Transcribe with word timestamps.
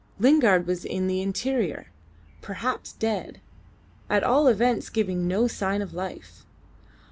Lingard 0.17 0.65
was 0.65 0.83
in 0.83 1.05
the 1.05 1.21
interior 1.21 1.91
perhaps 2.41 2.91
dead 2.91 3.39
at 4.09 4.23
all 4.23 4.47
events 4.47 4.89
giving 4.89 5.27
no 5.27 5.47
sign 5.47 5.79
of 5.79 5.93
life. 5.93 6.43